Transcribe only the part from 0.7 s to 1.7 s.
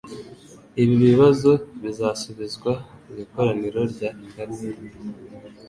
Ibi bibazo